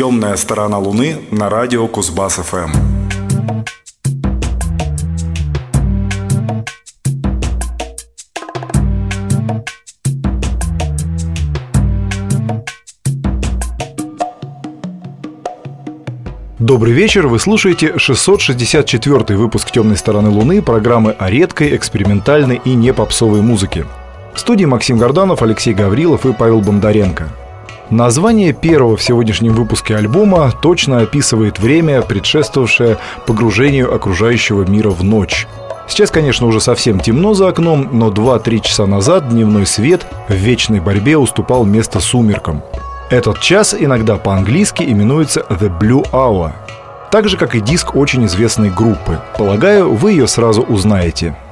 Темная 0.00 0.36
сторона 0.36 0.78
Луны 0.78 1.18
на 1.30 1.50
радио 1.50 1.86
Кузбасс 1.86 2.36
ФМ. 2.36 2.70
Добрый 16.58 16.94
вечер, 16.94 17.26
вы 17.26 17.38
слушаете 17.38 17.98
664 17.98 19.36
выпуск 19.36 19.70
«Темной 19.70 19.98
стороны 19.98 20.30
Луны» 20.30 20.62
программы 20.62 21.10
о 21.18 21.28
редкой, 21.28 21.76
экспериментальной 21.76 22.58
и 22.64 22.72
не 22.74 22.94
попсовой 22.94 23.42
музыке. 23.42 23.84
В 24.32 24.40
студии 24.40 24.64
Максим 24.64 24.96
Горданов, 24.96 25.42
Алексей 25.42 25.74
Гаврилов 25.74 26.24
и 26.24 26.32
Павел 26.32 26.62
Бондаренко. 26.62 27.39
Название 27.90 28.52
первого 28.52 28.96
в 28.96 29.02
сегодняшнем 29.02 29.52
выпуске 29.52 29.96
альбома 29.96 30.52
точно 30.62 31.00
описывает 31.00 31.58
время, 31.58 32.02
предшествовавшее 32.02 32.98
погружению 33.26 33.92
окружающего 33.92 34.62
мира 34.62 34.90
в 34.90 35.02
ночь. 35.02 35.48
Сейчас, 35.88 36.12
конечно, 36.12 36.46
уже 36.46 36.60
совсем 36.60 37.00
темно 37.00 37.34
за 37.34 37.48
окном, 37.48 37.88
но 37.90 38.10
2-3 38.10 38.60
часа 38.60 38.86
назад 38.86 39.30
дневной 39.30 39.66
свет 39.66 40.06
в 40.28 40.34
вечной 40.34 40.78
борьбе 40.78 41.16
уступал 41.16 41.64
место 41.64 41.98
сумеркам. 41.98 42.62
Этот 43.10 43.40
час 43.40 43.74
иногда 43.76 44.16
по-английски 44.18 44.84
именуется 44.84 45.44
The 45.50 45.76
Blue 45.76 46.08
Hour, 46.12 46.52
так 47.10 47.28
же, 47.28 47.36
как 47.36 47.56
и 47.56 47.60
диск 47.60 47.96
очень 47.96 48.24
известной 48.26 48.70
группы. 48.70 49.18
Полагаю, 49.36 49.92
вы 49.92 50.12
ее 50.12 50.28
сразу 50.28 50.62
узнаете– 50.62 51.36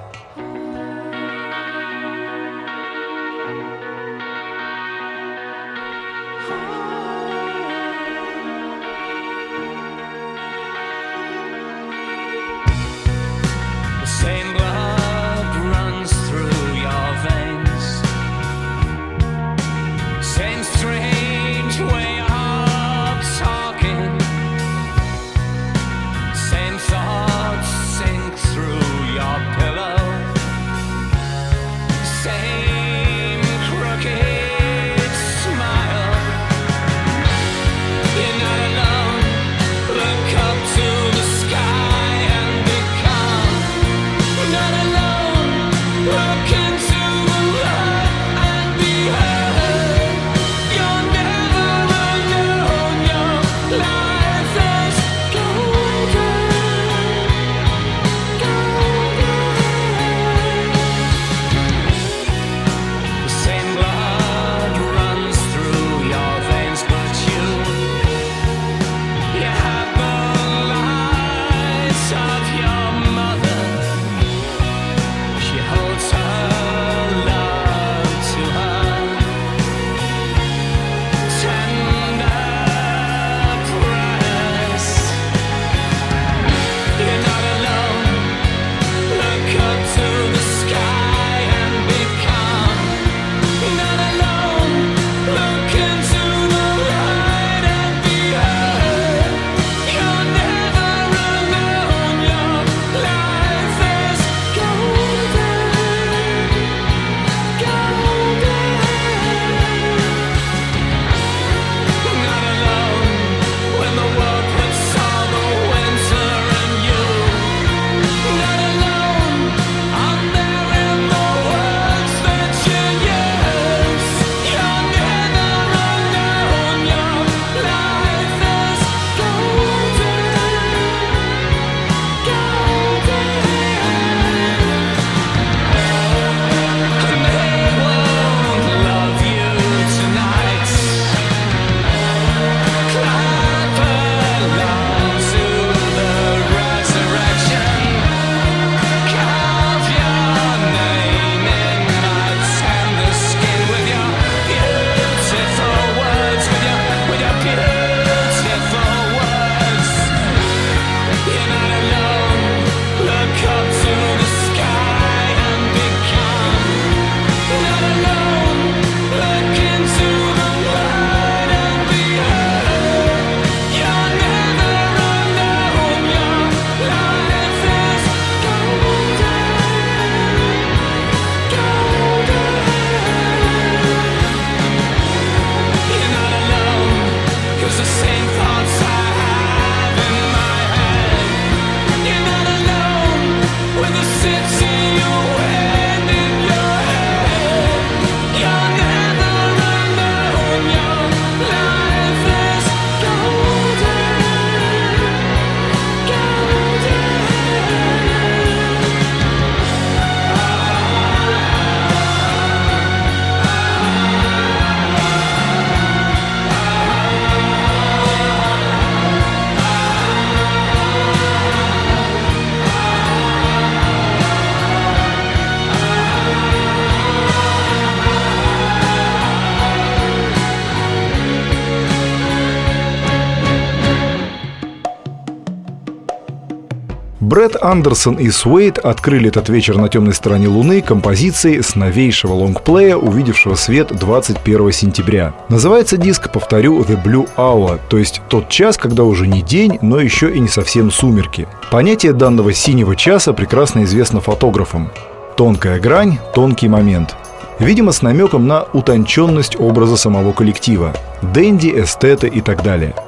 Андерсон 237.60 238.16
и 238.16 238.30
Суэйт 238.30 238.78
открыли 238.78 239.28
этот 239.28 239.48
вечер 239.48 239.76
на 239.76 239.88
темной 239.88 240.14
стороне 240.14 240.48
Луны 240.48 240.82
композицией 240.82 241.62
с 241.62 241.74
новейшего 241.74 242.32
лонгплея, 242.32 242.96
увидевшего 242.96 243.54
свет 243.54 243.88
21 243.88 244.72
сентября. 244.72 245.34
Называется 245.48 245.96
диск, 245.96 246.30
повторю, 246.30 246.80
The 246.82 247.02
Blue 247.02 247.28
Hour, 247.36 247.80
то 247.88 247.98
есть 247.98 248.22
тот 248.28 248.48
час, 248.48 248.76
когда 248.76 249.04
уже 249.04 249.26
не 249.26 249.42
день, 249.42 249.78
но 249.82 250.00
еще 250.00 250.30
и 250.30 250.40
не 250.40 250.48
совсем 250.48 250.90
сумерки. 250.90 251.48
Понятие 251.70 252.12
данного 252.12 252.52
синего 252.52 252.96
часа 252.96 253.32
прекрасно 253.32 253.84
известно 253.84 254.20
фотографам. 254.20 254.90
Тонкая 255.36 255.80
грань, 255.80 256.18
тонкий 256.34 256.68
момент. 256.68 257.16
Видимо, 257.58 257.92
с 257.92 258.02
намеком 258.02 258.46
на 258.46 258.62
утонченность 258.72 259.58
образа 259.58 259.96
самого 259.96 260.32
коллектива. 260.32 260.94
Дэнди, 261.22 261.82
эстеты 261.82 262.28
и 262.28 262.40
так 262.40 262.62
далее– 262.62 262.94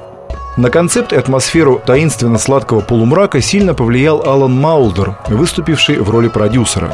на 0.57 0.69
концепт 0.69 1.13
и 1.13 1.15
атмосферу 1.15 1.81
таинственно-сладкого 1.85 2.81
полумрака 2.81 3.41
сильно 3.41 3.73
повлиял 3.73 4.21
Алан 4.25 4.53
Маулдер, 4.53 5.17
выступивший 5.29 5.99
в 5.99 6.09
роли 6.09 6.27
продюсера. 6.27 6.93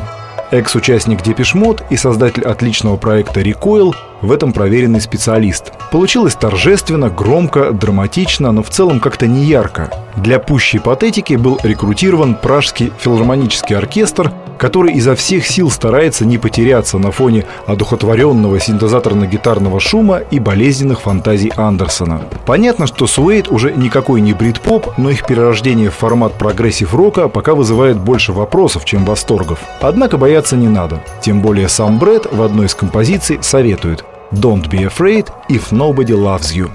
Экс-участник 0.51 1.23
Depeche 1.23 1.61
Mode 1.61 1.83
и 1.89 1.97
создатель 1.97 2.43
отличного 2.43 2.95
проекта 2.95 3.41
Recoil 3.41 3.93
в 4.21 4.31
этом 4.31 4.53
проверенный 4.53 5.01
специалист. 5.01 5.73
Получилось 5.91 6.35
торжественно, 6.35 7.09
громко, 7.09 7.71
драматично, 7.71 8.51
но 8.51 8.63
в 8.63 8.69
целом 8.69 8.99
как-то 8.99 9.27
не 9.27 9.43
ярко. 9.43 9.91
Для 10.15 10.39
пущей 10.39 10.79
патетики 10.79 11.33
был 11.33 11.59
рекрутирован 11.63 12.35
Пражский 12.35 12.93
филармонический 12.97 13.75
оркестр, 13.75 14.31
который 14.57 14.93
изо 14.93 15.15
всех 15.15 15.45
сил 15.45 15.69
старается 15.69 16.25
не 16.25 16.37
потеряться 16.37 16.97
на 16.97 17.11
фоне 17.11 17.45
одухотворенного 17.65 18.59
синтезаторно-гитарного 18.59 19.79
шума 19.79 20.17
и 20.17 20.39
болезненных 20.39 21.01
фантазий 21.01 21.51
Андерсона. 21.55 22.21
Понятно, 22.45 22.87
что 22.87 23.07
Suede 23.07 23.49
уже 23.49 23.71
никакой 23.71 24.21
не 24.21 24.33
брит-поп, 24.33 24.97
но 24.97 25.09
их 25.09 25.25
перерождение 25.25 25.89
в 25.89 25.95
формат 25.95 26.33
прогрессив-рока 26.33 27.27
пока 27.27 27.53
вызывает 27.53 27.97
больше 27.97 28.33
вопросов, 28.33 28.85
чем 28.85 29.05
восторгов. 29.05 29.59
Однако 29.81 30.17
бояться 30.17 30.55
не 30.55 30.67
надо. 30.67 31.01
Тем 31.21 31.41
более 31.41 31.69
сам 31.69 31.99
Бретт 31.99 32.27
в 32.31 32.41
одной 32.41 32.67
из 32.67 32.75
композиций 32.75 33.39
советует 33.41 34.03
Don't 34.31 34.69
be 34.69 34.85
afraid 34.85 35.27
if 35.49 35.71
nobody 35.71 36.13
loves 36.13 36.53
you. 36.53 36.69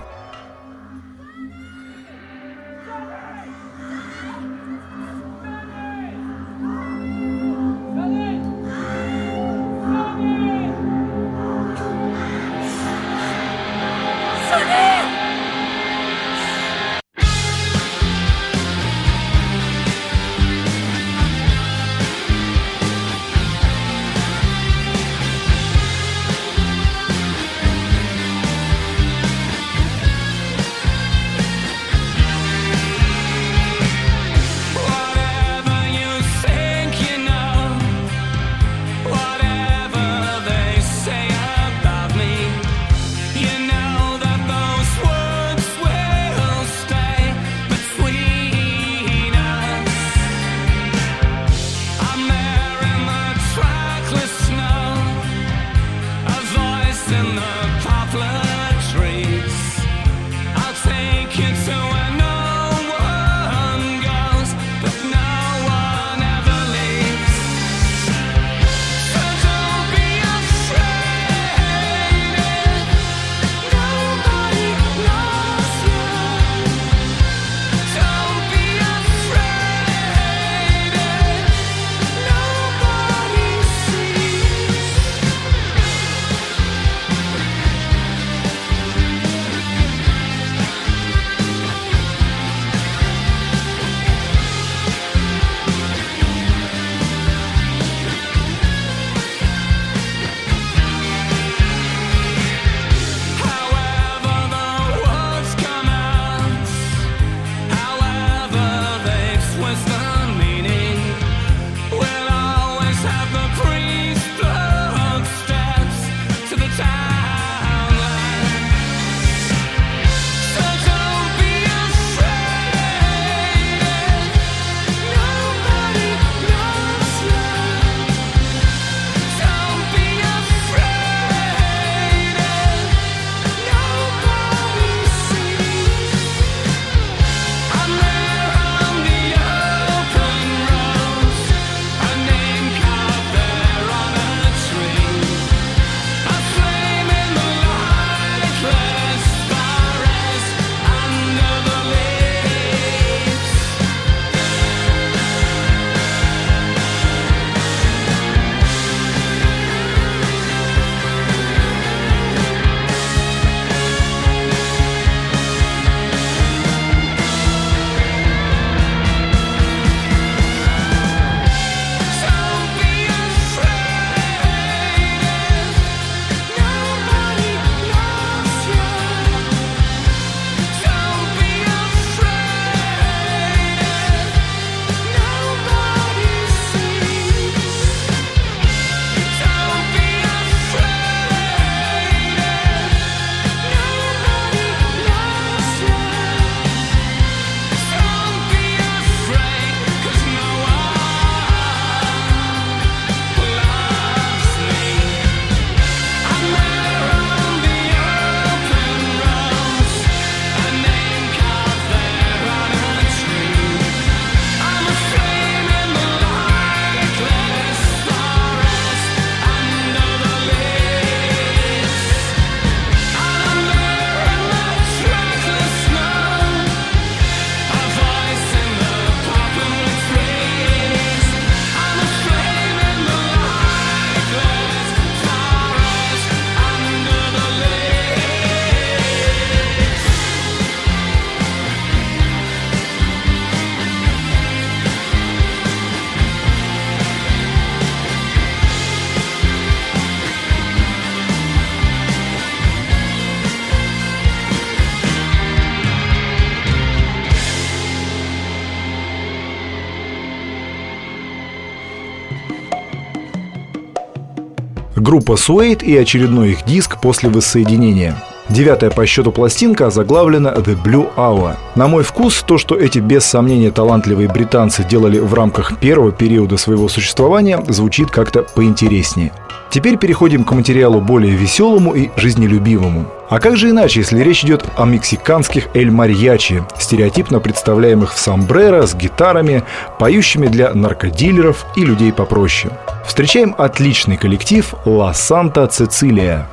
Группа 265.13 265.37
Suede 265.37 265.85
и 265.85 265.95
очередной 265.95 266.53
их 266.53 266.65
диск 266.65 266.99
после 266.99 267.29
воссоединения. 267.29 268.17
Девятая 268.49 268.91
по 268.91 269.07
счету 269.07 269.33
пластинка 269.33 269.87
озаглавлена 269.87 270.49
«The 270.49 270.77
Blue 270.83 271.09
Hour». 271.17 271.57
На 271.75 271.87
мой 271.87 272.03
вкус, 272.03 272.43
то, 272.47 272.59
что 272.59 272.77
эти 272.77 272.99
без 272.99 273.25
сомнения 273.25 273.71
талантливые 273.71 274.29
британцы 274.29 274.85
делали 274.85 275.19
в 275.19 275.33
рамках 275.33 275.79
первого 275.79 276.13
периода 276.13 276.57
своего 276.57 276.89
существования, 276.89 277.63
звучит 277.69 278.11
как-то 278.11 278.43
поинтереснее. 278.43 279.33
Теперь 279.71 279.97
переходим 279.97 280.45
к 280.45 280.53
материалу 280.53 281.01
более 281.01 281.35
веселому 281.35 281.95
и 281.95 282.11
жизнелюбивому. 282.17 283.07
А 283.31 283.41
как 283.41 283.57
же 283.57 283.71
иначе, 283.71 284.01
если 284.01 284.21
речь 284.21 284.45
идет 284.45 284.63
о 284.77 284.85
мексиканских 284.85 285.69
эль-марьячи, 285.73 286.63
стереотипно 286.79 287.41
представляемых 287.41 288.13
в 288.13 288.19
сомбреро 288.19 288.85
с 288.87 288.95
гитарами, 288.95 289.63
поющими 289.99 290.49
для 290.49 290.75
наркодилеров 290.75 291.65
и 291.75 291.87
людей 291.87 292.13
попроще. 292.13 292.77
Встречаем 293.07 293.55
отличный 293.57 294.19
коллектив 294.19 294.75
«Ла 294.85 295.15
Санта 295.15 295.67
Цицилия». 295.69 296.49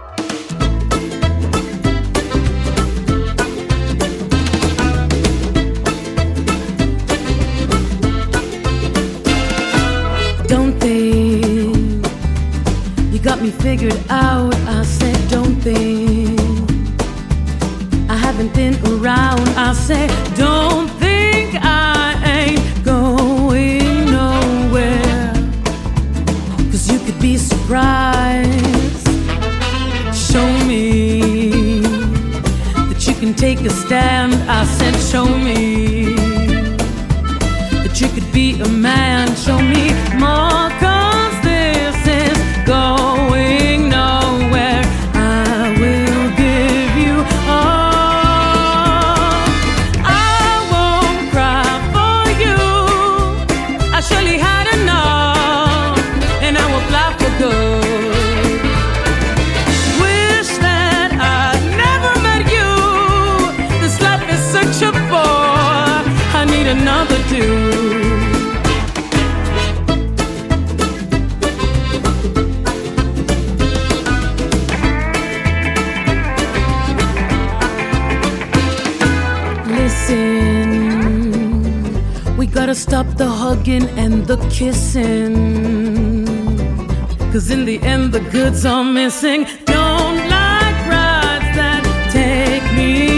Cause 87.32 87.52
in 87.52 87.66
the 87.66 87.80
end, 87.84 88.12
the 88.12 88.22
goods 88.32 88.66
are 88.66 88.84
missing. 88.84 89.46
Don't 89.66 90.18
like 90.38 90.80
rides 90.88 91.50
that 91.60 91.84
take 92.12 92.66
me 92.78 93.09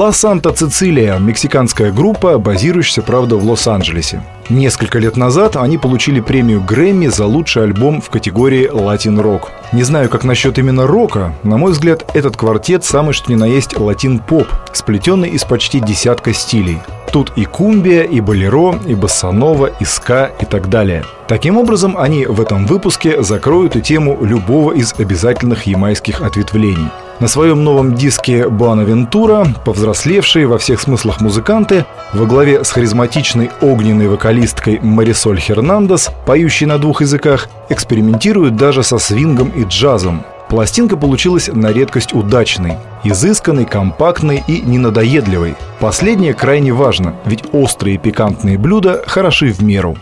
Ла 0.00 0.12
Санта 0.12 0.50
Цицилия– 0.50 1.18
мексиканская 1.18 1.92
группа, 1.92 2.38
базирующаяся, 2.38 3.02
правда, 3.02 3.36
в 3.36 3.44
Лос-Анджелесе. 3.44 4.22
Несколько 4.50 4.98
лет 4.98 5.16
назад 5.16 5.54
они 5.54 5.78
получили 5.78 6.18
премию 6.18 6.60
Грэмми 6.60 7.06
за 7.06 7.24
лучший 7.24 7.62
альбом 7.62 8.00
в 8.00 8.10
категории 8.10 8.68
латин-рок. 8.68 9.52
Не 9.70 9.84
знаю, 9.84 10.08
как 10.08 10.24
насчет 10.24 10.58
именно 10.58 10.88
рока, 10.88 11.36
на 11.44 11.56
мой 11.56 11.70
взгляд, 11.70 12.10
этот 12.14 12.36
квартет 12.36 12.82
самый 12.84 13.12
что 13.12 13.30
ни 13.30 13.36
на 13.36 13.44
есть 13.44 13.78
латин-поп, 13.78 14.48
сплетенный 14.72 15.28
из 15.28 15.44
почти 15.44 15.78
десятка 15.78 16.32
стилей. 16.32 16.80
Тут 17.12 17.32
и 17.36 17.44
кумбия, 17.44 18.02
и 18.02 18.20
болеро, 18.20 18.74
и 18.86 18.96
бассанова, 18.96 19.66
и 19.78 19.84
ска 19.84 20.32
и 20.40 20.44
так 20.44 20.68
далее. 20.68 21.04
Таким 21.28 21.56
образом, 21.56 21.96
они 21.96 22.26
в 22.26 22.40
этом 22.40 22.66
выпуске 22.66 23.22
закроют 23.22 23.76
и 23.76 23.80
тему 23.80 24.18
любого 24.20 24.72
из 24.72 24.94
обязательных 24.98 25.68
ямайских 25.68 26.22
ответвлений. 26.22 26.88
На 27.20 27.28
своем 27.28 27.62
новом 27.64 27.94
диске 27.94 28.48
«Буанавентура» 28.48 29.46
повзрослевшие 29.64 30.46
во 30.46 30.56
всех 30.56 30.80
смыслах 30.80 31.20
музыканты 31.20 31.84
во 32.14 32.24
главе 32.24 32.64
с 32.64 32.70
харизматичной 32.70 33.50
огненной 33.60 34.08
вокалисткой 34.08 34.39
Марисоль 34.82 35.38
Хернандес, 35.38 36.10
поющей 36.26 36.66
на 36.66 36.78
двух 36.78 37.00
языках, 37.00 37.48
экспериментируют 37.68 38.56
даже 38.56 38.82
со 38.82 38.98
свингом 38.98 39.50
и 39.50 39.64
джазом. 39.64 40.24
Пластинка 40.48 40.96
получилась 40.96 41.48
на 41.52 41.72
редкость 41.72 42.12
удачной, 42.12 42.74
изысканной, 43.04 43.66
компактной 43.66 44.42
и 44.48 44.60
ненадоедливой. 44.60 45.54
Последнее 45.78 46.34
крайне 46.34 46.72
важно, 46.72 47.14
ведь 47.24 47.44
острые 47.52 47.98
пикантные 47.98 48.58
блюда 48.58 49.02
хороши 49.06 49.52
в 49.52 49.62
меру. 49.62 49.96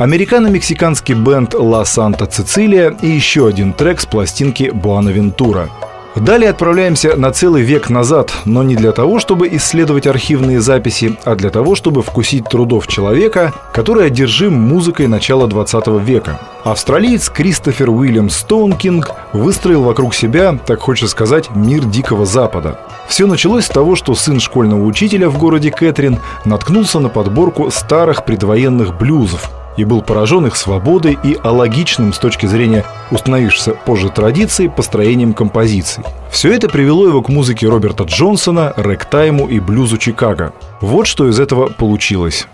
Американо-мексиканский 0.00 1.12
бенд 1.12 1.52
«Ла 1.52 1.84
Санта 1.84 2.24
Цицилия» 2.24 2.96
и 3.02 3.06
еще 3.06 3.46
один 3.46 3.74
трек 3.74 4.00
с 4.00 4.06
пластинки 4.06 4.70
«Буанавентура». 4.72 5.68
Далее 6.16 6.48
отправляемся 6.48 7.16
на 7.16 7.30
целый 7.32 7.62
век 7.62 7.90
назад, 7.90 8.32
но 8.46 8.62
не 8.62 8.76
для 8.76 8.92
того, 8.92 9.18
чтобы 9.18 9.46
исследовать 9.48 10.06
архивные 10.06 10.62
записи, 10.62 11.18
а 11.24 11.34
для 11.34 11.50
того, 11.50 11.74
чтобы 11.74 12.02
вкусить 12.02 12.44
трудов 12.48 12.86
человека, 12.86 13.52
который 13.74 14.06
одержим 14.06 14.54
музыкой 14.54 15.06
начала 15.06 15.46
20 15.46 15.88
века. 16.02 16.40
Австралиец 16.64 17.28
Кристофер 17.28 17.90
Уильям 17.90 18.30
Стоункинг 18.30 19.10
выстроил 19.34 19.82
вокруг 19.82 20.14
себя, 20.14 20.58
так 20.64 20.80
хочется 20.80 21.10
сказать, 21.10 21.50
мир 21.54 21.84
Дикого 21.84 22.24
Запада. 22.24 22.80
Все 23.06 23.26
началось 23.26 23.66
с 23.66 23.68
того, 23.68 23.96
что 23.96 24.14
сын 24.14 24.40
школьного 24.40 24.82
учителя 24.82 25.28
в 25.28 25.36
городе 25.36 25.70
Кэтрин 25.70 26.20
наткнулся 26.46 27.00
на 27.00 27.10
подборку 27.10 27.70
старых 27.70 28.24
предвоенных 28.24 28.96
блюзов, 28.96 29.50
и 29.76 29.84
был 29.84 30.02
поражен 30.02 30.46
их 30.46 30.56
свободой 30.56 31.18
и 31.22 31.36
алогичным 31.42 32.12
с 32.12 32.18
точки 32.18 32.46
зрения 32.46 32.84
установившейся 33.10 33.72
позже 33.72 34.10
традиции 34.10 34.68
построением 34.68 35.34
композиций. 35.34 36.04
Все 36.30 36.52
это 36.52 36.68
привело 36.68 37.06
его 37.06 37.22
к 37.22 37.28
музыке 37.28 37.68
Роберта 37.68 38.04
Джонсона, 38.04 38.72
рэктайму 38.76 39.48
и 39.48 39.60
блюзу 39.60 39.98
Чикаго. 39.98 40.52
Вот 40.80 41.06
что 41.06 41.28
из 41.28 41.40
этого 41.40 41.68
получилось. 41.68 42.46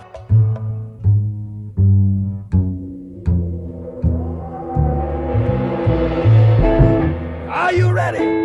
Are 7.49 7.73
you 7.73 7.91
ready? 7.93 8.37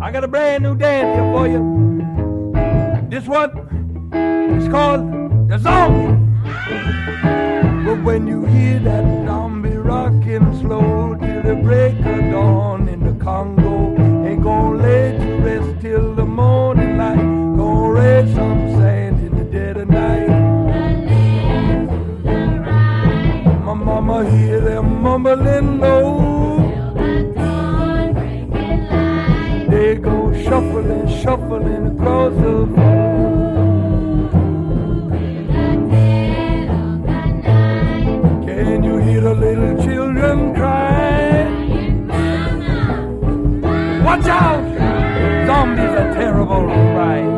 I 0.00 0.10
got 0.10 0.24
a 0.24 0.28
brand 0.28 0.62
new 0.62 0.74
dance 0.74 1.14
here 1.14 1.32
for 1.32 1.46
you. 1.46 1.78
This 3.08 3.26
one 3.26 3.50
is 4.58 4.68
called 4.68 5.48
the 5.48 5.58
zombie. 5.58 6.27
But 6.68 8.02
when 8.02 8.26
you 8.26 8.44
hear 8.44 8.78
that 8.80 9.04
zombie 9.26 9.70
rocking 9.70 10.58
slow 10.60 11.14
till 11.14 11.42
the 11.42 11.54
break 11.62 11.96
of 12.00 12.30
dawn 12.30 12.88
in 12.88 13.00
the 13.02 13.24
Congo, 13.24 13.96
ain't 14.26 14.42
gonna 14.42 14.76
let 14.76 15.20
you 15.20 15.36
rest 15.38 15.80
till 15.80 16.14
the 16.14 16.24
morning 16.26 16.98
light. 16.98 17.16
Gonna 17.16 17.90
raise 17.92 18.34
some 18.34 18.70
sand 18.76 19.26
in 19.26 19.38
the 19.38 19.44
dead 19.44 19.78
of 19.78 19.88
night. 19.88 20.28
My 23.64 23.74
mama 23.74 24.30
hear 24.30 24.60
them 24.60 25.02
mumbling 25.02 25.80
low. 25.80 26.58
The 26.94 27.32
breaking 28.14 28.84
light. 28.90 29.66
they 29.70 29.94
go 29.94 30.32
shuffling, 30.42 31.08
shuffling 31.22 31.86
across 31.86 32.34
the 32.34 32.66
Can 32.74 33.27
out! 44.28 44.64
Zombies 45.46 45.94
are 46.00 46.14
terrible 46.14 46.66
right. 46.66 47.32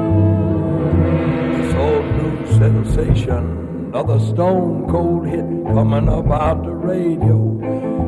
This 1.56 1.74
old 1.74 2.04
new 2.18 2.46
sensation, 2.58 3.42
another 3.88 4.18
stone 4.18 4.88
cold 4.90 5.26
hit 5.26 5.46
coming 5.74 6.08
up 6.08 6.30
out 6.30 6.64
the 6.64 6.74
radio. 6.74 7.58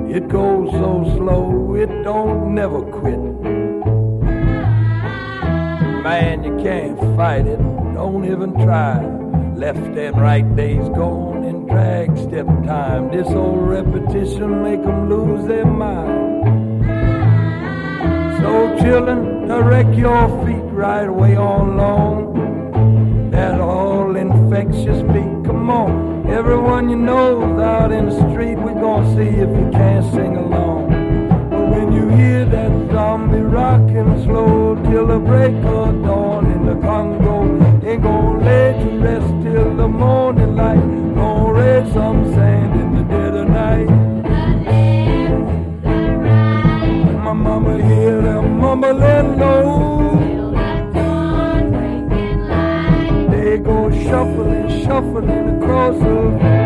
It 0.08 0.28
goes 0.28 0.70
so 0.72 1.04
slow, 1.16 1.74
it 1.74 1.90
don't 2.02 2.54
never 2.54 2.82
quit. 2.82 3.20
Man, 6.02 6.42
you 6.42 6.56
can't 6.62 6.98
fight 7.16 7.46
it, 7.46 7.60
don't 7.94 8.24
even 8.24 8.52
try. 8.54 9.00
Left 9.54 9.78
and 9.78 10.20
right 10.20 10.56
days 10.56 10.88
gone 10.90 11.44
in 11.44 11.66
drag 11.66 12.16
step 12.18 12.46
time. 12.64 13.10
This 13.12 13.28
old 13.28 13.68
repetition 13.68 14.62
make 14.62 14.80
'em 14.80 15.08
lose 15.08 15.46
their 15.46 15.64
mind. 15.64 16.12
Chillin', 18.82 19.46
direct 19.46 19.94
your 19.94 20.26
feet 20.44 20.66
right 20.72 21.06
away 21.06 21.36
on 21.36 21.76
long. 21.76 23.30
That 23.30 23.60
all 23.60 24.16
infectious 24.16 25.02
beat, 25.02 25.46
come 25.46 25.70
on. 25.70 26.28
Everyone 26.28 26.90
you 26.90 26.96
know's 26.96 27.60
out 27.60 27.92
in 27.92 28.06
the 28.06 28.16
street, 28.30 28.56
we 28.56 28.72
gonna 28.72 29.14
see 29.14 29.38
if 29.38 29.50
you 29.50 29.70
can't 29.70 30.04
sing 30.12 30.36
along. 30.36 30.88
But 31.48 31.68
when 31.70 31.92
you 31.92 32.08
hear 32.08 32.44
that 32.44 32.72
zombie 32.90 33.38
rockin' 33.38 34.24
slow 34.24 34.74
till 34.90 35.06
the 35.06 35.20
break 35.20 35.54
of 35.62 36.02
dawn 36.02 36.50
in 36.50 36.66
the 36.66 36.74
Congo, 36.84 37.44
ain't 37.86 38.02
gonna 38.02 38.44
let 38.44 38.84
you 38.84 38.98
rest 38.98 39.28
till 39.44 39.76
the 39.76 39.86
morning 39.86 40.56
light. 40.56 40.82
Gonna 41.14 41.52
raise 41.52 41.92
some 41.92 42.34
sand 42.34 42.71
them 48.80 48.98
mumbling 48.98 49.38
low. 49.38 50.16
They 53.30 53.58
go 53.58 53.90
shuffling, 53.90 54.82
shuffling 54.82 55.62
across 55.62 55.98
the 55.98 56.62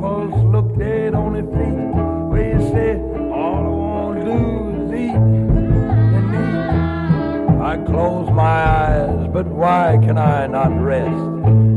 pulse, 0.00 0.42
look 0.44 0.78
dead 0.78 1.14
on 1.14 1.34
his 1.34 1.46
feet. 1.46 1.90
Where 2.30 2.48
you 2.54 2.60
say, 2.72 2.90
all 3.30 3.62
I 3.66 3.74
want 3.84 4.18
to 4.18 4.24
do 4.24 4.40
is 4.80 4.92
eat 5.04 5.14
and 6.16 6.34
eat. 6.34 7.62
I 7.62 7.76
close 7.86 8.30
my 8.30 8.58
eyes, 8.84 9.28
but 9.32 9.46
why 9.46 9.98
can 10.02 10.16
I 10.18 10.46
not 10.46 10.72
rest? 10.80 11.24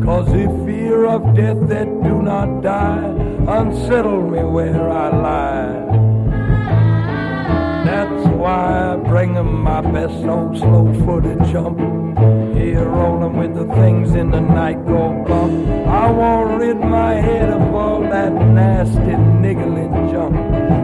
Cause 0.05 0.27
the 0.27 0.47
fear 0.65 1.05
of 1.05 1.35
death 1.35 1.67
that 1.69 1.85
do 2.03 2.21
not 2.21 2.61
die 2.61 3.33
unsettle 3.47 4.29
me 4.29 4.43
where 4.43 4.89
I 4.89 5.09
lie. 5.09 5.83
That's 7.85 8.27
why 8.27 8.82
I 8.93 8.95
bring 8.95 9.35
'em 9.35 9.63
my 9.63 9.81
best 9.81 10.23
old 10.23 10.55
slow-footed 10.55 11.45
jump. 11.45 11.79
Here 12.55 12.85
rolling 12.85 13.35
with 13.39 13.55
the 13.55 13.65
things 13.73 14.13
in 14.13 14.29
the 14.29 14.39
night 14.39 14.85
go 14.85 15.01
bump. 15.27 15.51
I 15.87 16.11
won't 16.11 16.59
rid 16.59 16.79
my 16.79 17.13
head 17.15 17.49
of 17.49 17.73
all 17.73 18.01
that 18.01 18.33
nasty 18.59 19.15
niggling 19.41 19.93
jump. 20.11 20.35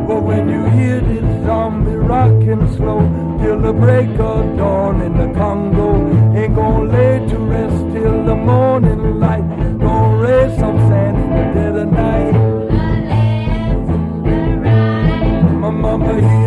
But 0.07 0.23
when 0.23 0.49
you 0.49 0.63
hear 0.77 1.01
this 1.01 1.45
zombie 1.45 1.97
rocking 1.97 2.65
slow 2.77 3.01
till 3.43 3.59
the 3.59 3.73
break 3.73 4.09
of 4.19 4.57
dawn 4.57 5.01
in 5.01 5.13
the 5.15 5.29
Congo, 5.39 5.89
ain't 6.35 6.55
gonna 6.55 6.91
lay 6.91 7.19
to 7.27 7.37
rest 7.37 7.79
till 7.93 8.23
the 8.23 8.35
morning 8.35 9.19
light. 9.19 9.47
Gonna 9.77 10.17
raise 10.17 10.57
some 10.57 10.79
sand 10.89 11.15
in 11.15 11.29
the 11.29 11.45
dead 11.53 11.75
of 11.75 11.91
night. 11.91 12.18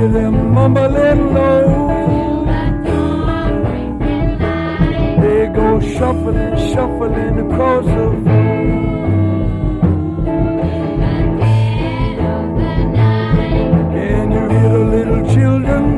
Hear 0.03 0.11
them 0.11 0.53
mumbling 0.53 1.35
low. 1.35 2.45
They 5.23 5.47
go 5.55 5.81
shuffling, 5.81 6.57
shuffling 6.73 7.39
across 7.45 7.85
the 7.85 8.09
floor. 8.23 8.53
Can 13.95 14.33
you 14.33 14.45
hear 14.55 14.69
the 14.77 14.85
little 14.97 15.35
children 15.35 15.92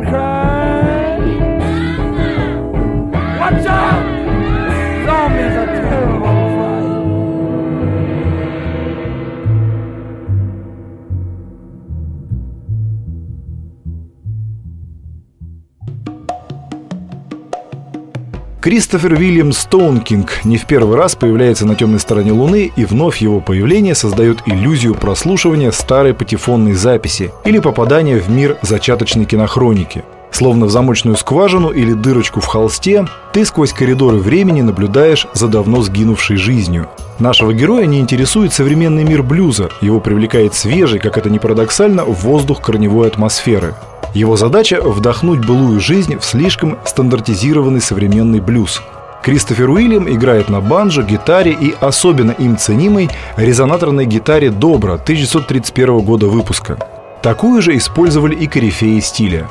Кристофер 18.65 19.13
Уильям 19.13 19.53
Стоункинг 19.53 20.43
не 20.45 20.57
в 20.57 20.65
первый 20.65 20.97
раз 20.97 21.15
появляется 21.15 21.67
на 21.67 21.75
темной 21.75 22.01
стороне 22.01 22.33
Луны, 22.33 22.73
и 22.75 22.87
вновь 22.87 23.19
его 23.19 23.43
появление 23.43 23.95
создает 23.95 24.39
иллюзию 24.47 24.95
прослушивания 24.95 25.71
старой 25.71 26.15
патефонной 26.15 26.73
записи 26.73 27.31
или 27.45 27.59
попадания 27.59 28.17
в 28.17 28.31
мир 28.31 28.57
зачаточной 28.63 29.27
кинохроники. 29.27 30.03
Словно 30.31 30.65
в 30.65 30.71
замочную 30.71 31.19
скважину 31.19 31.73
или 31.73 31.93
дырочку 31.93 32.41
в 32.41 32.47
холсте, 32.47 33.07
ты 33.35 33.45
сквозь 33.45 33.75
коридоры 33.75 34.17
времени 34.17 34.63
наблюдаешь 34.63 35.27
за 35.35 35.49
давно 35.49 35.83
сгинувшей 35.83 36.39
жизнью. 36.39 36.89
Нашего 37.19 37.53
героя 37.53 37.85
не 37.85 38.01
интересует 38.01 38.55
современный 38.55 39.05
мир 39.05 39.23
блюза, 39.23 39.69
его 39.83 40.01
привлекает 40.01 40.55
свежий, 40.55 41.01
как 41.01 41.19
это 41.19 41.29
ни 41.29 41.37
парадоксально, 41.37 42.05
воздух 42.07 42.63
корневой 42.63 43.09
атмосферы. 43.09 43.75
Его 44.15 44.37
задача– 44.37 44.81
вдохнуть 44.83 45.45
былую 45.45 45.81
жизнь 45.81 46.19
в 46.19 46.25
слишком 46.25 46.79
стандартизированный 46.85 47.81
современный 47.81 48.41
блюз. 48.41 48.81
Кристофер 49.25 49.69
Уильям 49.69 50.09
играет 50.09 50.49
на 50.49 50.61
банджо, 50.61 51.03
гитаре 51.03 51.51
и 51.53 51.75
особенно 51.81 52.31
им 52.31 52.57
ценимой 52.57 53.11
резонаторной 53.37 54.07
гитаре 54.07 54.51
«Добра» 54.51 54.95
1931 54.95 56.01
года 56.01 56.29
выпуска. 56.29 56.79
Такую 57.23 57.61
же 57.61 57.77
использовали 57.77 58.37
и 58.37 58.47
корифеи 58.47 59.01
стиля. 59.01 59.49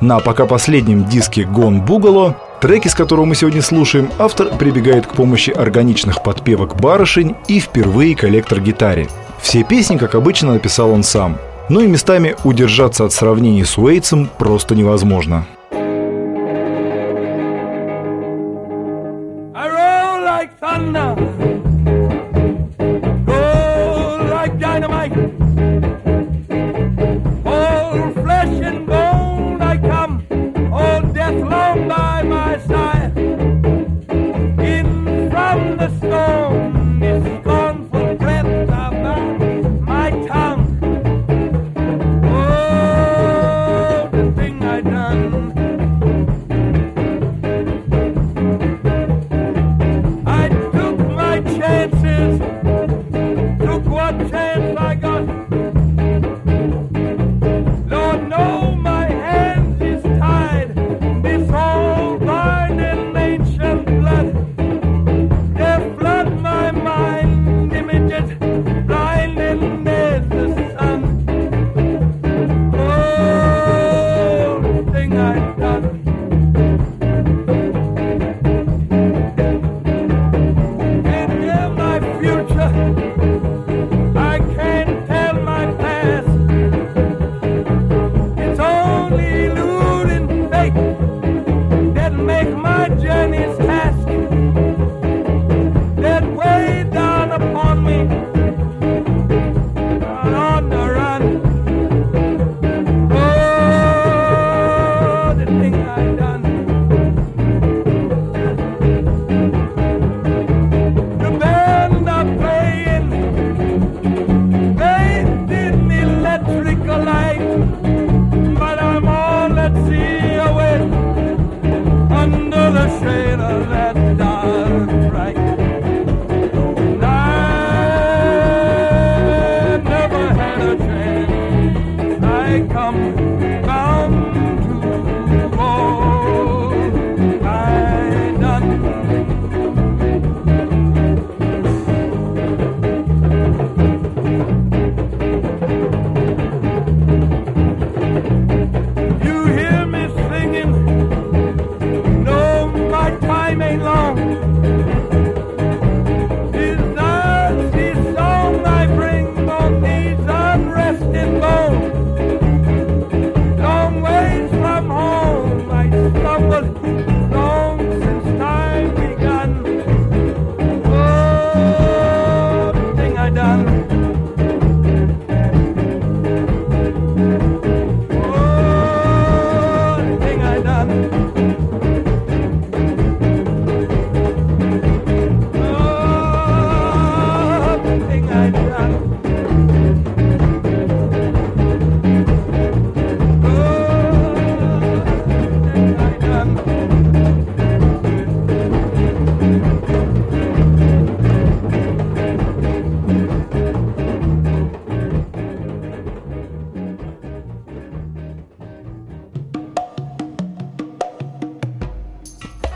На 0.00 0.20
пока 0.20 0.46
последнем 0.46 1.06
диске 1.06 1.42
«Гон 1.42 1.80
Бугало», 1.80 2.36
треки, 2.60 2.86
с 2.86 2.94
которого 2.94 3.24
мы 3.24 3.34
сегодня 3.34 3.62
слушаем, 3.62 4.10
автор 4.18 4.56
прибегает 4.56 5.08
к 5.08 5.14
помощи 5.14 5.50
органичных 5.50 6.22
подпевок 6.22 6.76
барышень 6.76 7.34
и 7.48 7.58
впервые 7.58 8.14
к 8.14 8.22
электрогитаре. 8.22 9.08
Все 9.40 9.64
песни, 9.64 9.96
как 9.96 10.14
обычно, 10.14 10.52
написал 10.52 10.90
он 10.90 11.02
сам. 11.02 11.38
Ну 11.68 11.80
и 11.80 11.86
местами 11.86 12.34
удержаться 12.44 13.04
от 13.04 13.12
сравнений 13.12 13.64
с 13.64 13.76
Уэйтсом 13.76 14.28
просто 14.38 14.74
невозможно. 14.74 15.46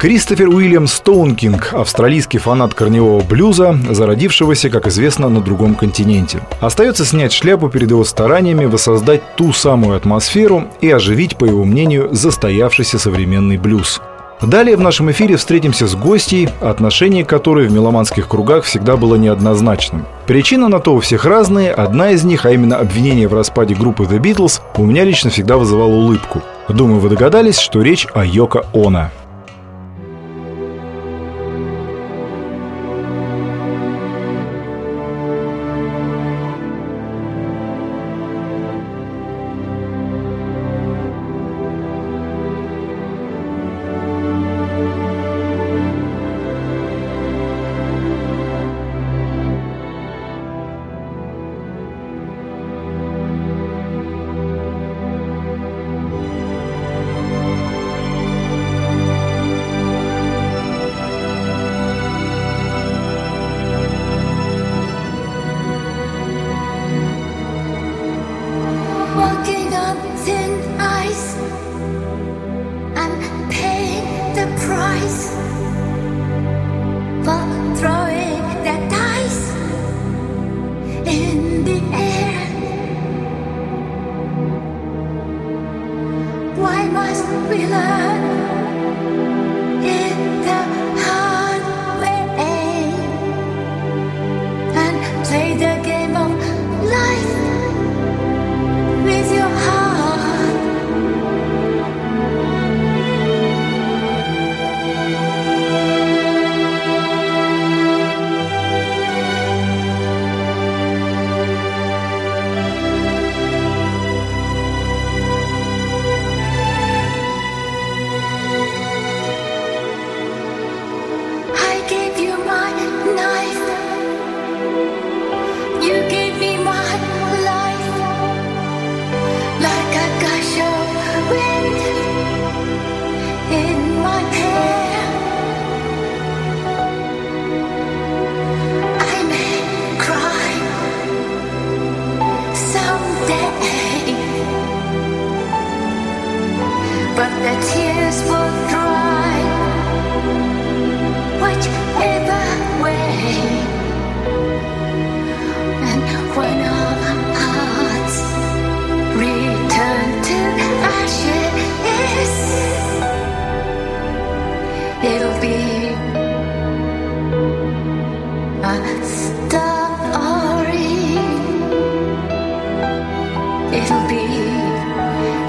Кристофер 0.02 0.48
Уильям 0.48 0.88
Стоункинг– 0.88 1.68
австралийский 1.74 2.38
фанат 2.38 2.74
корневого 2.74 3.22
блюза, 3.22 3.78
зародившегося, 3.88 4.68
как 4.68 4.88
известно, 4.88 5.28
на 5.28 5.40
другом 5.40 5.76
континенте. 5.76 6.40
Остается 6.60 7.04
снять 7.04 7.32
шляпу 7.32 7.68
перед 7.68 7.88
его 7.88 8.02
стараниями 8.02 8.64
воссоздать 8.64 9.22
ту 9.36 9.52
самую 9.52 9.96
атмосферу 9.96 10.64
и 10.80 10.90
оживить, 10.90 11.36
по 11.36 11.44
его 11.44 11.64
мнению, 11.64 12.08
застоявшийся 12.10 12.98
современный 12.98 13.58
блюз. 13.58 14.00
Далее 14.40 14.76
в 14.76 14.80
нашем 14.80 15.08
эфире 15.12 15.36
встретимся 15.36 15.86
с 15.86 15.94
гостьей, 15.94 16.48
отношение 16.60 17.24
которой 17.24 17.68
в 17.68 17.72
меломанских 17.72 18.26
кругах 18.26 18.64
всегда 18.64 18.96
было 18.96 19.14
неоднозначным. 19.14 20.04
Причина 20.26 20.68
на 20.68 20.80
то 20.80 20.96
у 20.96 20.98
всех 20.98 21.26
разные, 21.26 21.70
одна 21.70 22.10
из 22.10 22.24
них, 22.24 22.44
а 22.44 22.50
именно 22.50 22.76
обвинение 22.76 23.28
в 23.28 23.34
распаде 23.34 23.76
группы 23.76 24.02
The 24.02 24.18
Beatles, 24.18 24.62
у 24.78 24.84
меня 24.84 25.04
лично 25.04 25.30
всегда 25.30 25.58
вызывала 25.58 25.94
улыбку. 25.94 26.42
Думаю, 26.68 26.98
вы 26.98 27.08
догадались, 27.08 27.60
что 27.60 27.82
речь 27.82 28.08
о 28.14 28.24
Йоко 28.24 28.66
Оно. 28.74 29.10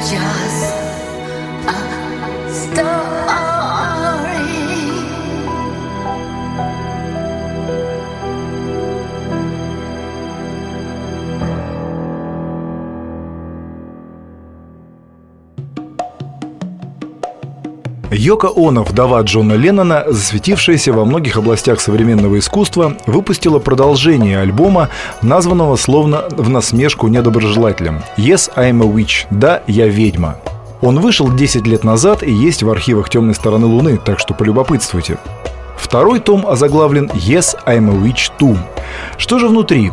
John. 0.03 0.42
Йока 18.23 18.49
Оно, 18.55 18.83
вдова 18.83 19.21
Джона 19.21 19.51
Леннона, 19.55 20.05
засветившаяся 20.07 20.93
во 20.93 21.03
многих 21.03 21.35
областях 21.35 21.81
современного 21.81 22.39
искусства, 22.39 22.95
выпустила 23.05 23.59
продолжение 23.59 24.39
альбома, 24.39 24.87
названного 25.21 25.75
словно 25.75 26.23
в 26.31 26.47
насмешку 26.47 27.09
недоброжелателям 27.09 28.01
«Yes, 28.15 28.49
I'm 28.55 28.81
a 28.81 28.87
Witch»– 28.87 29.25
«Да, 29.29 29.61
я 29.67 29.87
ведьма». 29.87 30.37
Он 30.81 31.01
вышел 31.01 31.29
10 31.33 31.67
лет 31.67 31.83
назад 31.83 32.23
и 32.23 32.31
есть 32.31 32.63
в 32.63 32.69
архивах 32.69 33.09
«Темной 33.09 33.35
стороны 33.35 33.65
Луны», 33.65 33.97
так 33.97 34.19
что 34.19 34.33
полюбопытствуйте. 34.33 35.17
Второй 35.75 36.21
том 36.21 36.47
озаглавлен 36.47 37.11
«Yes, 37.13 37.57
I'm 37.65 37.89
a 37.89 38.07
Witch 38.07 38.31
2». 38.39 38.57
Что 39.17 39.37
же 39.37 39.49
внутри? 39.49 39.91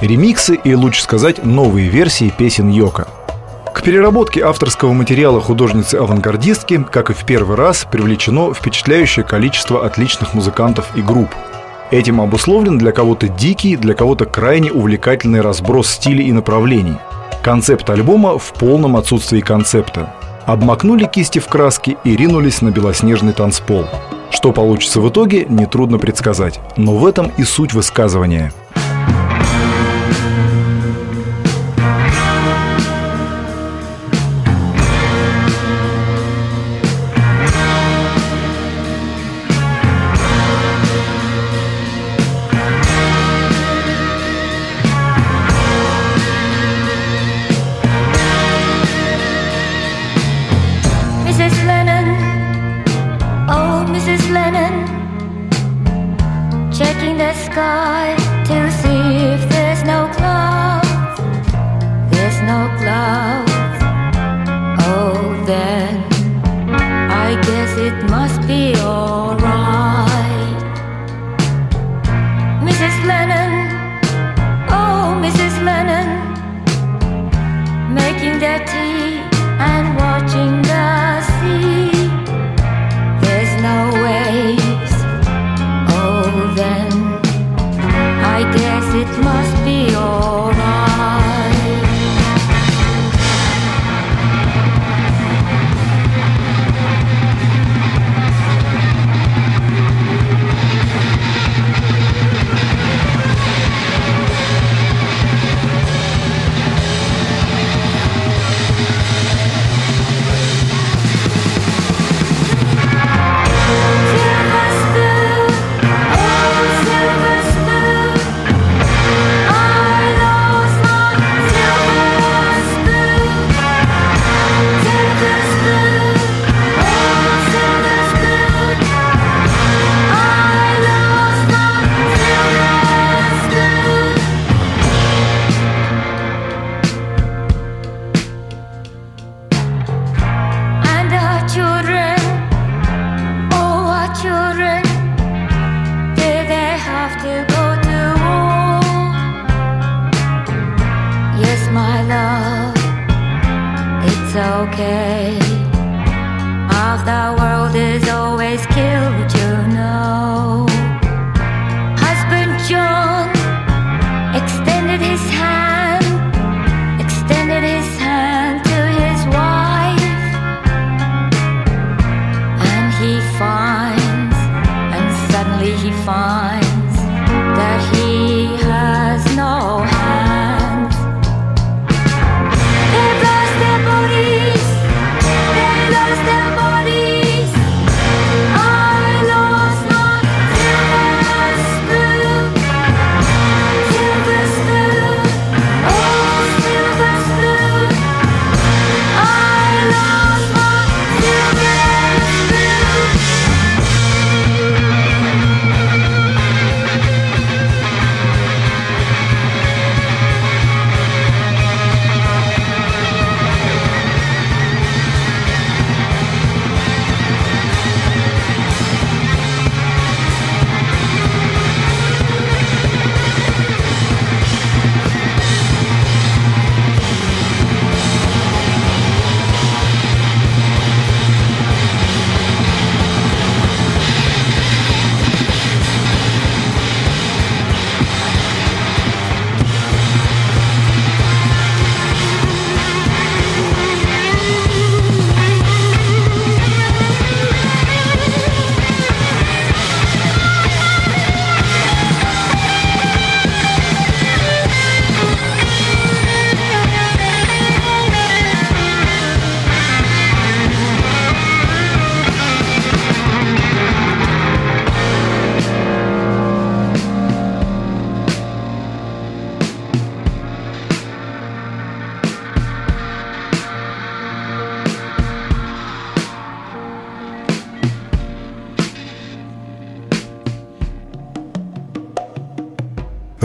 Ремиксы 0.00 0.56
и, 0.56 0.74
лучше 0.74 1.04
сказать, 1.04 1.44
новые 1.44 1.88
версии 1.88 2.34
песен 2.36 2.70
Йока– 2.70 3.06
к 3.72 3.82
переработке 3.82 4.42
авторского 4.42 4.92
материала 4.92 5.40
художницы-авангардистки, 5.40 6.84
как 6.90 7.10
и 7.10 7.14
в 7.14 7.24
первый 7.24 7.56
раз, 7.56 7.86
привлечено 7.90 8.52
впечатляющее 8.52 9.24
количество 9.24 9.84
отличных 9.84 10.34
музыкантов 10.34 10.86
и 10.96 11.02
групп. 11.02 11.30
Этим 11.90 12.20
обусловлен 12.20 12.78
для 12.78 12.92
кого-то 12.92 13.28
дикий, 13.28 13.76
для 13.76 13.94
кого-то 13.94 14.26
крайне 14.26 14.72
увлекательный 14.72 15.40
разброс 15.40 15.88
стилей 15.88 16.26
и 16.26 16.32
направлений. 16.32 16.98
Концепт 17.42 17.88
альбома 17.88 18.38
в 18.38 18.52
полном 18.52 18.96
отсутствии 18.96 19.40
концепта. 19.40 20.12
Обмакнули 20.44 21.04
кисти 21.04 21.38
в 21.38 21.46
краски 21.46 21.96
и 22.04 22.16
ринулись 22.16 22.62
на 22.62 22.70
белоснежный 22.70 23.32
танцпол. 23.32 23.86
Что 24.30 24.52
получится 24.52 25.00
в 25.00 25.08
итоге, 25.08 25.46
нетрудно 25.48 25.98
предсказать, 25.98 26.60
но 26.76 26.96
в 26.96 27.06
этом 27.06 27.32
и 27.38 27.44
суть 27.44 27.72
высказывания– 27.72 28.52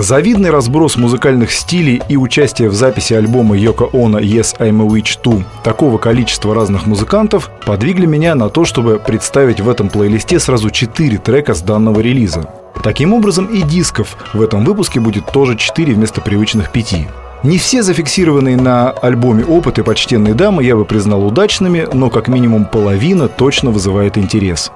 Завидный 0.04 0.50
разброс 0.50 0.98
музыкальных 0.98 1.50
стилей 1.50 2.02
и 2.10 2.18
участие 2.18 2.68
в 2.68 2.74
записи 2.74 3.14
альбома 3.14 3.56
Йоко 3.56 3.88
Оно 3.94 4.20
«Yes, 4.20 4.54
I'm 4.60 4.82
a 4.82 4.86
Witch 4.86 5.18
2» 5.24 5.46
такого 5.64 5.98
количества 5.98 6.54
разных 6.54 6.86
музыкантов 6.86 7.50
подвигли 7.66 8.06
меня 8.06 8.36
на 8.36 8.50
то, 8.50 8.66
чтобы 8.66 9.00
представить 9.00 9.62
в 9.62 9.70
этом 9.70 9.88
плейлисте 9.88 10.42
сразу 10.42 10.72
четыре 10.72 11.20
трека 11.20 11.54
с 11.54 11.62
данного 11.62 12.02
релиза. 12.02 12.50
Таким 12.84 13.14
образом 13.14 13.46
и 13.46 13.62
дисков 13.62 14.18
в 14.34 14.42
этом 14.42 14.66
выпуске 14.66 15.00
будет 15.00 15.32
тоже 15.32 15.56
4 15.56 15.94
вместо 15.94 16.20
привычных 16.20 16.74
5. 16.74 16.96
Не 17.44 17.58
все 17.58 17.82
зафиксированные 17.82 18.58
на 18.58 18.92
альбоме 18.92 19.46
опыты 19.46 19.86
почтенной 19.86 20.34
дамы 20.34 20.66
я 20.66 20.76
бы 20.76 20.84
признал 20.84 21.26
удачными, 21.26 21.88
но 21.94 22.10
как 22.10 22.28
минимум 22.28 22.66
половина 22.66 23.30
точно 23.30 23.72
вызывает 23.72 24.18
интерес. 24.18 24.70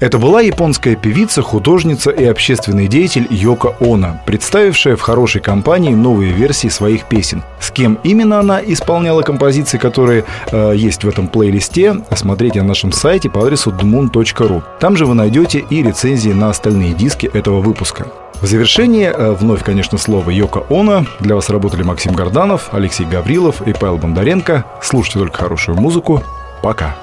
Это 0.00 0.16
была 0.16 0.40
японская 0.40 0.96
певица, 0.96 1.42
художница 1.42 2.10
и 2.10 2.24
общественный 2.24 2.88
деятель 2.88 3.26
Йока 3.28 3.76
Оно, 3.80 4.18
представившая 4.24 4.96
в 4.96 5.02
хорошей 5.02 5.42
компании 5.42 5.92
новые 5.92 6.32
версии 6.32 6.68
своих 6.68 7.04
песен. 7.04 7.42
С 7.60 7.70
кем 7.70 7.98
именно 8.02 8.40
она 8.40 8.62
исполняла 8.64 9.20
композиции, 9.20 9.76
которые 9.76 10.24
э, 10.50 10.72
есть 10.74 11.04
в 11.04 11.08
этом 11.08 11.28
плейлисте, 11.28 11.96
смотрите 12.16 12.62
на 12.62 12.68
нашем 12.68 12.92
сайте 12.92 13.28
по 13.28 13.42
адресу 13.42 13.72
dmoon.ru. 13.72 14.62
Там 14.80 14.96
же 14.96 15.04
вы 15.04 15.12
найдете 15.12 15.66
и 15.68 15.82
рецензии 15.82 16.30
на 16.30 16.48
остальные 16.48 16.94
диски 16.94 17.30
этого 17.34 17.60
выпуска. 17.60 18.06
В 18.40 18.46
завершение 18.46 19.12
э, 19.14 19.32
вновь, 19.32 19.62
конечно, 19.62 19.98
слово 19.98 20.30
Йока 20.30 20.62
Оно. 20.70 21.04
Для 21.20 21.34
вас 21.34 21.50
работали 21.50 21.82
Максим 21.82 22.14
Горданов, 22.14 22.70
Алексей 22.72 23.04
Гаврилов 23.04 23.60
и 23.68 23.74
Павел 23.74 23.98
Бондаренко. 23.98 24.64
Слушайте 24.80 25.18
только 25.18 25.36
хорошую 25.36 25.78
музыку. 25.78 26.22
Пока. 26.62 26.96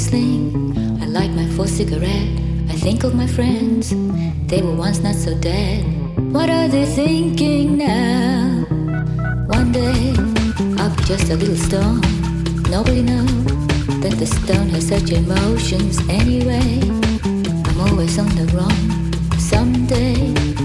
Whistling. 0.00 0.98
I 1.02 1.04
light 1.04 1.30
my 1.32 1.46
fourth 1.54 1.68
cigarette. 1.68 2.30
I 2.70 2.76
think 2.84 3.04
of 3.04 3.14
my 3.14 3.26
friends, 3.26 3.90
they 4.48 4.62
were 4.62 4.74
once 4.74 5.00
not 5.00 5.14
so 5.14 5.38
dead. 5.38 5.84
What 6.32 6.48
are 6.48 6.68
they 6.68 6.86
thinking 6.86 7.76
now? 7.76 8.64
One 9.56 9.72
day, 9.72 10.14
I'll 10.78 10.94
be 10.96 11.02
just 11.04 11.28
a 11.28 11.36
little 11.36 11.60
stone. 11.68 12.00
Nobody 12.70 13.02
knows 13.02 13.44
that 14.00 14.16
the 14.16 14.24
stone 14.24 14.70
has 14.70 14.88
such 14.88 15.10
emotions 15.10 15.98
anyway. 16.08 16.80
I'm 17.68 17.80
always 17.86 18.18
on 18.18 18.30
the 18.40 18.46
run. 18.56 18.80
Someday, 19.38 20.16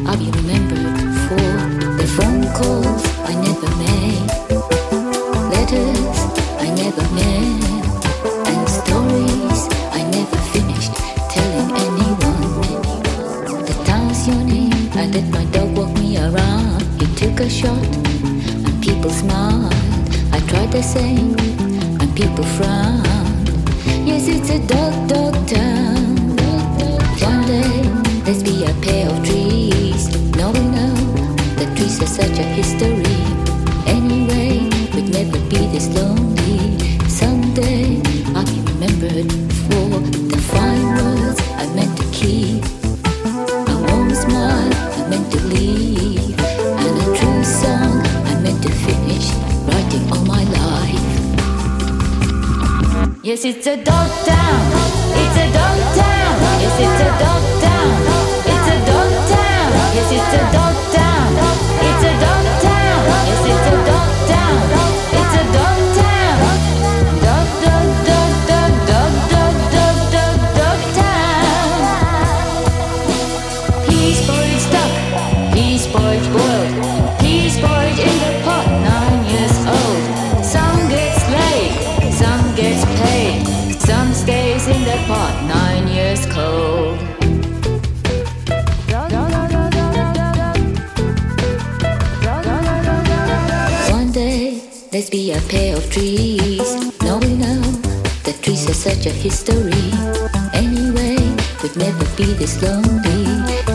I'll 0.08 0.18
be 0.18 0.32
remembered 0.40 0.96
for 1.28 1.48
the 2.00 2.08
phone 2.16 2.44
calls 2.56 3.04
I 3.32 3.34
never 3.48 3.70
made 3.84 4.28
letters 5.52 6.18
I 6.66 6.68
never 6.84 7.04
met 7.14 7.65
say. 20.86 21.25
That 98.26 98.42
trees 98.42 98.68
are 98.68 98.74
such 98.74 99.06
a 99.06 99.10
history. 99.10 99.94
Anyway, 100.54 101.16
we'd 101.62 101.76
never 101.78 102.06
be 102.18 102.34
this 102.34 102.62
lonely. 102.62 103.26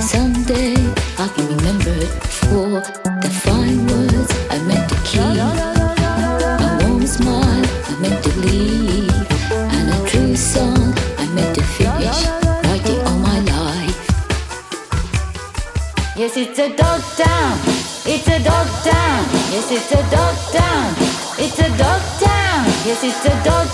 Someday, 0.01 0.74
I'll 1.18 1.30
be 1.36 1.42
remembered 1.55 2.11
for 2.26 2.82
the 3.22 3.30
fine 3.30 3.86
words 3.86 4.30
I 4.51 4.59
meant 4.66 4.88
to 4.90 4.96
keep. 5.07 5.22
A 5.22 6.78
warm 6.82 7.07
smile 7.07 7.64
I 7.90 7.94
meant 8.03 8.24
to 8.24 8.32
leave. 8.40 9.14
And 9.55 9.86
a 9.94 9.98
true 10.09 10.34
song 10.34 10.94
I 11.18 11.26
meant 11.32 11.55
to 11.55 11.62
finish 11.62 12.18
writing 12.66 13.01
all 13.07 13.18
my 13.18 13.38
life. 13.55 13.98
Yes, 16.16 16.36
it's 16.36 16.59
a 16.59 16.74
dog 16.74 17.01
town. 17.14 17.59
It's 18.05 18.26
a 18.26 18.42
dog 18.42 18.66
town. 18.82 19.22
Yes, 19.55 19.70
it's 19.70 19.92
a 19.92 20.03
dog 20.11 20.34
town. 20.51 20.94
It's 21.38 21.59
a 21.61 21.68
dog 21.78 22.03
town. 22.18 22.66
Yes, 22.84 23.05
it's 23.05 23.24
a 23.26 23.44
dog 23.44 23.68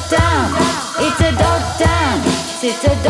sit 2.73 3.05
down. 3.05 3.06